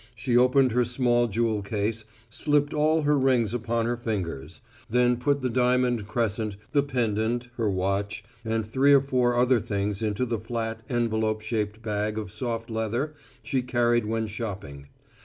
She 0.15 0.35
opened 0.35 0.71
her 0.71 0.83
small 0.83 1.27
jewel 1.27 1.61
case, 1.61 2.05
slipped 2.27 2.73
all 2.73 3.03
her 3.03 3.19
rings 3.19 3.53
upon 3.53 3.85
her 3.85 3.95
fingers; 3.95 4.61
then 4.89 5.17
put 5.17 5.41
the 5.41 5.49
diamond 5.51 6.07
crescent, 6.07 6.55
the 6.71 6.81
pendant, 6.81 7.49
her 7.57 7.69
watch, 7.69 8.23
and 8.43 8.65
three 8.65 8.93
or 8.95 9.01
four 9.01 9.37
other 9.37 9.59
things 9.59 10.01
into 10.01 10.25
the 10.25 10.39
flat, 10.39 10.79
envelope 10.89 11.41
shaped 11.41 11.83
bag 11.83 12.17
of 12.17 12.31
soft 12.31 12.71
leather 12.71 13.13
she 13.43 13.61
carried 13.61 14.07
when 14.07 14.25
shopping. 14.25 14.87